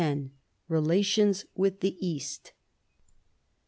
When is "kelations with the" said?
0.67-1.95